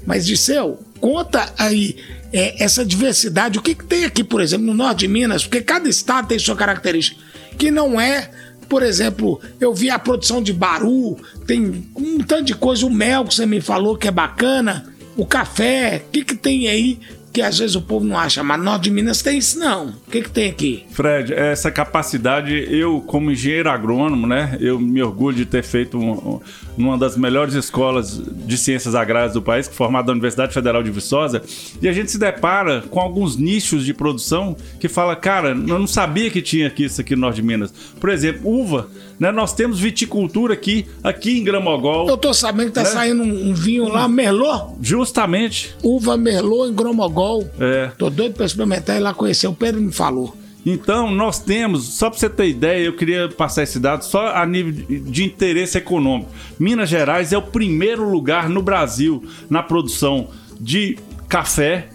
Mas, 0.05 0.27
Disseu, 0.27 0.81
conta 1.01 1.53
aí 1.57 1.97
é, 2.33 2.63
essa 2.63 2.85
diversidade. 2.85 3.59
O 3.59 3.63
que, 3.63 3.75
que 3.75 3.85
tem 3.85 4.05
aqui, 4.05 4.25
por 4.25 4.41
exemplo, 4.41 4.67
no 4.67 4.75
norte 4.75 5.01
de 5.01 5.09
Minas? 5.09 5.45
Porque 5.45 5.61
cada 5.61 5.89
estado 5.89 6.29
tem 6.29 6.39
sua 6.39 6.57
característica. 6.57 7.21
Que 7.59 7.71
não 7.71 8.01
é, 8.01 8.31
por 8.69 8.83
exemplo, 8.83 9.41
eu 9.61 9.75
vi 9.75 9.91
a 9.91 9.99
produção 9.99 10.43
de 10.43 10.53
baru, 10.53 11.19
tem 11.47 11.87
um 11.95 12.19
tanto 12.19 12.45
de 12.45 12.55
coisa, 12.55 12.87
o 12.87 12.91
mel 12.91 13.25
que 13.25 13.35
você 13.35 13.45
me 13.45 13.61
falou 13.61 13.97
que 13.97 14.09
é 14.09 14.11
bacana, 14.11 14.93
o 15.17 15.27
café, 15.27 16.03
o 16.07 16.11
que, 16.11 16.25
que 16.25 16.35
tem 16.35 16.69
aí 16.69 16.99
que 17.33 17.41
às 17.41 17.59
vezes 17.59 17.75
o 17.77 17.81
povo 17.81 18.05
não 18.05 18.19
acha, 18.19 18.43
mas 18.43 18.63
norte 18.63 18.85
de 18.85 18.91
Minas 18.91 19.23
tem 19.23 19.39
isso 19.39 19.59
não. 19.59 19.89
O 19.89 20.11
que, 20.11 20.23
que 20.23 20.31
tem 20.31 20.51
aqui? 20.51 20.85
Fred, 20.91 21.33
essa 21.33 21.71
capacidade, 21.71 22.53
eu 22.69 23.01
como 23.07 23.31
engenheiro 23.31 23.71
agrônomo, 23.71 24.27
né, 24.27 24.57
eu 24.61 24.79
me 24.79 25.03
orgulho 25.03 25.37
de 25.37 25.47
ter 25.47 25.63
feito 25.63 25.99
um, 25.99 26.11
um, 26.13 26.41
numa 26.77 26.99
das 26.99 27.17
melhores 27.17 27.55
escolas 27.55 28.21
de 28.21 28.57
ciências 28.59 28.95
agrárias 28.95 29.33
do 29.33 29.41
país, 29.43 29.69
formada 29.69 30.07
na 30.07 30.13
Universidade 30.13 30.53
Federal 30.53 30.83
de 30.83 30.91
Viçosa, 30.91 31.43
e 31.81 31.89
a 31.89 31.93
gente 31.93 32.11
se 32.11 32.19
depara 32.19 32.83
com 32.91 33.01
alguns 33.01 33.37
nichos 33.37 33.85
de 33.85 33.95
produção 33.95 34.57
que 34.79 34.89
fala, 34.89 35.17
cara, 35.17 35.51
eu 35.51 35.55
não 35.79 35.87
sabia 35.87 36.31
que 36.31 36.43
tinha 36.43 36.67
aqui 36.67 36.85
isso 36.85 37.01
aqui 37.01 37.15
no 37.15 37.23
norte 37.23 37.37
de 37.37 37.43
Minas. 37.43 37.73
Por 37.99 38.11
exemplo, 38.11 38.43
uva, 38.51 38.89
né, 39.19 39.31
nós 39.33 39.53
temos 39.55 39.79
viticultura 39.79 40.55
aqui, 40.55 40.87
aqui 41.03 41.39
em 41.39 41.45
Gramogol. 41.45 42.09
Eu 42.09 42.17
tô 42.17 42.35
sabendo 42.35 42.67
que 42.67 42.73
tá 42.73 42.83
Né? 42.83 42.89
saindo 42.89 43.23
um, 43.23 43.55
vinho 43.55 43.89
lá, 43.89 44.09
Merlot, 44.09 44.75
Justamente, 44.81 45.75
uva 45.83 46.17
Merlot 46.17 46.71
em 46.71 46.75
Gromogol. 47.23 47.51
é. 47.61 47.93
Tô 47.97 48.11
doido 48.11 48.35
pra 48.35 48.47
experimentar 48.47 48.97
e 48.97 49.01
lá 49.01 49.15
conhecer. 49.15 49.47
O 49.47 49.55
Pedro 49.55 49.81
me 49.81 49.93
falou. 49.93 50.37
Então, 50.65 51.11
nós 51.11 51.41
temos, 51.41 51.95
só 51.95 52.09
para 52.09 52.19
você 52.19 52.31
ter 52.31 52.49
ideia, 52.49 52.85
eu 52.85 52.95
queria 52.95 53.29
passar 53.29 53.65
esse 53.65 53.81
dado 53.81 54.05
só 54.05 54.29
a 54.29 54.47
nível 54.47 54.73
de, 54.73 55.01
de 55.01 55.25
interesse 55.25 55.77
econômico. 55.77 56.31
Minas 56.59 56.89
Gerais 56.89 57.33
é 57.33 57.39
o 57.39 57.43
primeiro 57.43 58.09
lugar 58.09 58.49
no 58.49 58.63
Brasil 58.63 59.25
na 59.51 59.61
produção 59.61 60.29
de 60.61 60.97
café, 61.29 61.89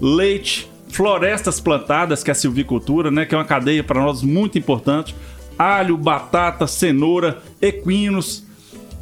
leite, 0.00 0.68
florestas 0.88 1.60
plantadas, 1.60 2.24
que 2.24 2.30
é 2.30 2.32
a 2.32 2.34
silvicultura, 2.34 3.08
né, 3.08 3.24
que 3.24 3.36
é 3.36 3.38
uma 3.38 3.44
cadeia 3.44 3.84
para 3.84 4.00
nós 4.00 4.22
muito 4.22 4.58
importante, 4.58 5.14
alho, 5.56 5.96
batata, 5.96 6.66
cenoura, 6.66 7.40
equinos. 7.62 8.47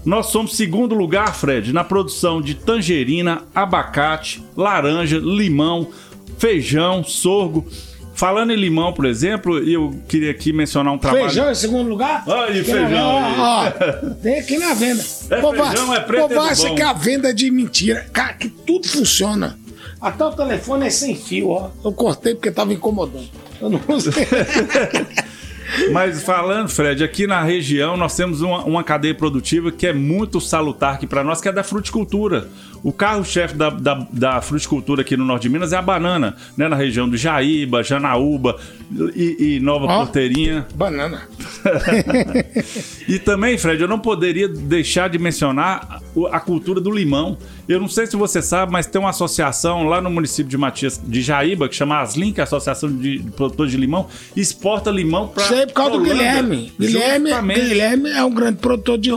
Nós 0.07 0.27
somos 0.27 0.57
segundo 0.57 0.95
lugar, 0.95 1.35
Fred, 1.35 1.73
na 1.73 1.83
produção 1.83 2.41
de 2.41 2.55
tangerina, 2.55 3.43
abacate, 3.53 4.41
laranja, 4.57 5.19
limão, 5.19 5.89
feijão, 6.39 7.03
sorgo. 7.03 7.67
Falando 8.15 8.53
em 8.53 8.57
limão, 8.57 8.93
por 8.93 9.05
exemplo, 9.05 9.59
eu 9.59 9.93
queria 10.09 10.31
aqui 10.31 10.53
mencionar 10.53 10.95
um 10.95 10.97
trabalho. 10.97 11.25
Feijão 11.25 11.51
em 11.51 11.55
segundo 11.57 11.89
lugar? 11.89 12.25
Na 12.25 12.47
feijão. 12.47 13.15
Ó, 13.15 13.67
ó, 13.67 13.71
tem 14.23 14.39
aqui 14.39 14.59
na 14.59 14.75
venda. 14.75 15.05
É 15.29 15.41
Pô, 15.41 15.53
feijão, 15.53 15.93
é 15.93 16.01
preto, 16.01 16.29
pô, 16.29 16.47
é 16.47 16.75
quer 16.77 16.87
a 16.87 16.93
venda 16.93 17.35
de 17.35 17.51
mentira. 17.51 18.07
Cara, 18.13 18.35
que 18.35 18.49
tudo 18.49 18.87
funciona. 18.87 19.59
Até 20.01 20.25
o 20.25 20.31
telefone 20.31 20.87
é 20.87 20.91
sem 20.91 21.17
fio, 21.17 21.51
ó. 21.51 21.71
Eu 21.85 21.91
cortei 21.93 22.37
porque 22.37 22.53
tava 22.53 22.73
incomodando. 22.73 23.29
Eu 23.61 23.69
não 23.69 23.81
usei. 23.93 24.13
Mas 25.93 26.23
falando, 26.23 26.69
Fred, 26.69 27.03
aqui 27.03 27.27
na 27.27 27.43
região 27.43 27.97
nós 27.97 28.15
temos 28.17 28.41
uma, 28.41 28.65
uma 28.65 28.85
cadeia 28.85 29.15
produtiva 29.15 29.71
que 29.73 29.87
é 29.87 29.93
muito 29.93 30.41
salutar 30.41 30.95
aqui 30.95 31.07
para 31.07 31.25
nós, 31.25 31.41
que 31.41 31.49
é 31.49 31.53
da 31.53 31.65
fruticultura. 31.65 32.49
O 32.83 32.93
carro-chefe 32.93 33.55
da, 33.55 33.71
da, 33.71 34.07
da 34.13 34.41
fruticultura 34.41 35.03
aqui 35.03 35.17
no 35.17 35.25
norte 35.25 35.43
de 35.43 35.49
Minas 35.49 35.73
é 35.73 35.77
a 35.77 35.83
banana, 35.83 36.37
né? 36.57 36.69
Na 36.69 36.77
região 36.77 37.09
do 37.09 37.17
Jaíba, 37.17 37.83
Janaúba 37.83 38.57
e, 39.15 39.57
e 39.57 39.61
Nova 39.61 39.87
Ó. 39.87 39.99
Porteirinha. 39.99 40.67
Banana. 40.75 41.23
E 43.09 43.21
também, 43.21 43.57
Fred, 43.57 43.81
eu 43.81 43.87
não 43.87 44.01
poderia 44.01 44.49
deixar 44.49 45.09
de 45.09 45.17
mencionar 45.17 46.03
a 46.33 46.41
cultura 46.41 46.81
do 46.81 46.91
limão. 46.91 47.39
Eu 47.69 47.81
não 47.81 47.89
sei 47.89 48.07
se 48.07 48.17
você 48.17 48.43
sabe, 48.43 48.73
mas 48.73 48.87
tem 48.87 49.01
uma 49.01 49.11
associação 49.11 49.85
lá 49.85 50.01
no 50.01 50.11
município 50.11 50.51
de 50.51 50.59
Matias 50.59 51.01
de 51.03 51.23
Jaíba, 51.23 51.69
que 51.69 51.77
chama 51.77 52.01
Aslin, 52.01 52.33
que 52.33 52.41
é 52.41 52.43
a 52.43 52.45
Associação 52.45 52.91
de 52.91 53.21
Produtores 53.37 53.71
de 53.71 53.79
Limão, 53.79 54.09
exporta 54.37 54.91
limão 54.91 55.29
para 55.29 55.45
Isso 55.45 55.55
aí 55.55 55.67
por 55.67 55.75
causa 55.75 55.93
do 55.93 56.01
Guilherme. 56.03 56.73
Guilherme, 56.79 57.31
Guilherme 57.55 58.11
é 58.11 58.25
um 58.25 58.35
grande 58.35 58.59
produtor 58.59 58.99
de. 58.99 59.11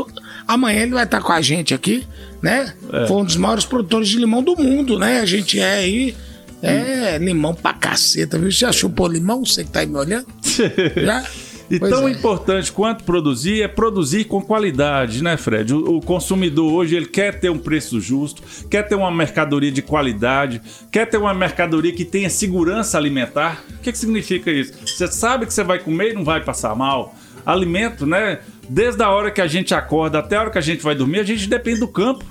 Amanhã 0.50 0.82
ele 0.82 0.96
vai 0.96 1.04
estar 1.04 1.22
com 1.22 1.32
a 1.32 1.40
gente 1.42 1.76
aqui, 1.76 2.08
né? 2.42 2.74
É. 2.92 3.06
Foi 3.06 3.18
um 3.18 3.24
dos 3.24 3.36
maiores 3.36 3.66
produtores 3.66 4.10
de 4.10 4.18
limão 4.18 4.42
do 4.42 4.58
mundo, 4.58 4.98
né? 4.98 5.20
A 5.20 5.26
gente 5.26 5.60
é 5.60 5.74
aí. 5.74 6.16
É 6.60 7.20
limão 7.20 7.54
pra 7.54 7.72
caceta, 7.72 8.36
viu? 8.40 8.52
Você 8.52 8.58
já 8.58 8.72
chupou 8.72 9.08
limão? 9.08 9.46
Você 9.46 9.64
que 9.64 9.70
tá 9.70 9.82
aí 9.82 9.86
me 9.86 9.96
olhando? 9.96 10.26
Já? 11.06 11.24
E 11.70 11.78
Pois 11.78 11.92
tão 11.92 12.08
é. 12.08 12.12
importante 12.12 12.72
quanto 12.72 13.04
produzir 13.04 13.62
é 13.62 13.68
produzir 13.68 14.26
com 14.26 14.42
qualidade, 14.42 15.24
né, 15.24 15.38
Fred? 15.38 15.72
O, 15.72 15.98
o 15.98 16.02
consumidor 16.02 16.74
hoje 16.74 16.96
ele 16.96 17.06
quer 17.06 17.40
ter 17.40 17.52
um 17.52 17.60
preço 17.60 18.02
justo, 18.02 18.42
quer 18.68 18.88
ter 18.88 18.96
uma 18.96 19.12
mercadoria 19.12 19.72
de 19.72 19.84
qualidade, 19.84 20.64
quer 20.92 21.06
ter 21.06 21.18
uma 21.18 21.34
mercadoria 21.34 21.94
que 21.94 22.04
tenha 22.04 22.30
segurança 22.30 22.98
alimentar. 22.98 23.64
O 23.70 23.84
que, 23.84 23.92
que 23.92 23.98
significa 24.00 24.50
isso? 24.50 24.74
Você 24.84 25.08
sabe 25.08 25.46
que 25.46 25.54
você 25.54 25.64
vai 25.64 25.78
comer 25.78 26.12
e 26.12 26.14
não 26.16 26.24
vai 26.24 26.44
passar 26.44 26.76
mal. 26.76 27.14
Alimento, 27.46 28.06
né? 28.08 28.40
Desde 28.70 29.02
a 29.02 29.10
hora 29.10 29.32
que 29.32 29.42
a 29.42 29.48
gente 29.48 29.74
acorda 29.74 30.20
até 30.20 30.36
a 30.36 30.42
hora 30.42 30.50
que 30.52 30.58
a 30.58 30.62
gente 30.62 30.82
vai 30.84 30.94
dormir, 30.96 31.20
a 31.20 31.24
gente 31.24 31.48
depende 31.50 31.80
do 31.80 31.88
campo. 31.88 32.24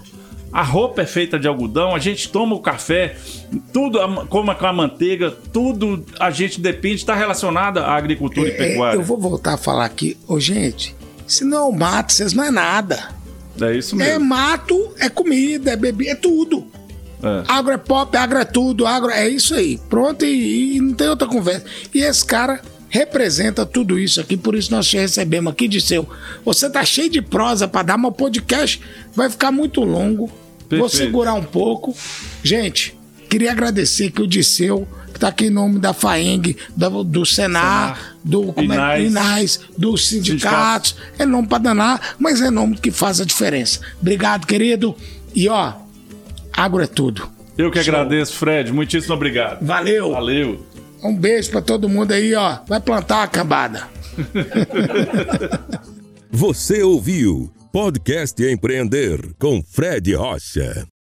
A 0.52 0.62
roupa 0.62 1.02
é 1.02 1.06
feita 1.06 1.38
de 1.38 1.46
algodão, 1.46 1.94
a 1.94 1.98
gente 1.98 2.28
toma 2.30 2.54
o 2.54 2.60
café, 2.60 3.16
tudo 3.72 4.00
a- 4.00 4.24
como 4.26 4.54
com 4.54 4.66
a 4.66 4.72
manteiga, 4.72 5.30
tudo 5.52 6.06
a 6.18 6.30
gente 6.30 6.58
depende, 6.60 6.94
está 6.96 7.14
relacionado 7.14 7.78
à 7.78 7.94
agricultura 7.94 8.48
e 8.48 8.52
É, 8.52 8.54
pecuária. 8.56 8.96
eu 8.96 9.02
vou 9.02 9.18
voltar 9.18 9.54
a 9.54 9.56
falar 9.58 9.84
aqui. 9.84 10.16
Ô, 10.26 10.40
gente, 10.40 10.96
se 11.26 11.44
não 11.44 11.58
é 11.58 11.60
o 11.62 11.72
mato, 11.72 12.12
vocês 12.14 12.32
não 12.32 12.44
é 12.44 12.50
nada. 12.50 13.10
É 13.60 13.76
isso 13.76 13.94
É 13.96 13.98
mesmo. 13.98 14.24
mato, 14.24 14.94
é 14.98 15.10
comida, 15.10 15.72
é 15.72 15.76
bebida, 15.76 16.12
é 16.12 16.14
tudo. 16.14 16.66
É. 17.22 17.42
Agro 17.48 17.72
é 17.74 17.76
pop, 17.78 18.16
agro 18.16 18.38
é 18.38 18.44
tudo, 18.44 18.86
agro 18.86 19.10
é 19.10 19.28
isso 19.28 19.52
aí. 19.54 19.76
Pronto, 19.90 20.24
e, 20.24 20.76
e 20.76 20.80
não 20.80 20.94
tem 20.94 21.08
outra 21.10 21.26
conversa. 21.28 21.66
E 21.92 21.98
esse 22.00 22.24
cara 22.24 22.62
representa 22.88 23.66
tudo 23.66 23.98
isso 23.98 24.20
aqui, 24.20 24.36
por 24.36 24.54
isso 24.54 24.70
nós 24.70 24.86
te 24.86 24.96
recebemos 24.96 25.52
aqui, 25.52 25.68
Disseu. 25.68 26.08
Você 26.44 26.68
tá 26.70 26.84
cheio 26.84 27.10
de 27.10 27.20
prosa 27.22 27.68
pra 27.68 27.82
dar, 27.82 27.98
mas 27.98 28.10
o 28.10 28.14
podcast 28.14 28.80
vai 29.14 29.28
ficar 29.30 29.50
muito 29.50 29.82
longo. 29.82 30.26
Vou 30.70 30.80
Perfeito. 30.80 30.96
segurar 30.96 31.34
um 31.34 31.44
pouco. 31.44 31.94
Gente, 32.42 32.96
queria 33.28 33.52
agradecer 33.52 34.10
que 34.10 34.20
o 34.20 34.26
Disseu, 34.26 34.86
que 35.12 35.18
tá 35.18 35.28
aqui 35.28 35.46
em 35.46 35.50
nome 35.50 35.78
da 35.78 35.92
FAENG, 35.94 36.56
do, 36.76 37.02
do 37.04 37.24
Senar, 37.24 38.16
do 38.22 38.52
como 38.52 38.72
é, 38.72 38.76
Inais. 38.76 39.10
Inais, 39.10 39.60
dos 39.76 40.08
sindicatos. 40.08 40.96
É 41.18 41.24
nome 41.24 41.48
pra 41.48 41.58
danar, 41.58 42.16
mas 42.18 42.40
é 42.40 42.50
nome 42.50 42.76
que 42.76 42.90
faz 42.90 43.20
a 43.20 43.24
diferença. 43.24 43.80
Obrigado, 44.00 44.46
querido. 44.46 44.94
E 45.34 45.48
ó, 45.48 45.72
agro 46.52 46.82
é 46.82 46.86
tudo. 46.86 47.28
Eu 47.56 47.72
que 47.72 47.82
Show. 47.82 47.92
agradeço, 47.92 48.34
Fred. 48.34 48.72
Muitíssimo 48.72 49.14
obrigado. 49.14 49.64
Valeu. 49.64 50.12
Valeu. 50.12 50.64
Um 51.02 51.14
beijo 51.14 51.50
pra 51.50 51.62
todo 51.62 51.88
mundo 51.88 52.12
aí, 52.12 52.34
ó. 52.34 52.58
Vai 52.66 52.80
plantar 52.80 53.22
a 53.22 53.28
cambada. 53.28 53.88
Você 56.30 56.82
ouviu 56.82 57.50
Podcast 57.72 58.42
Empreender 58.42 59.20
com 59.38 59.62
Fred 59.62 60.14
Rocha. 60.14 60.86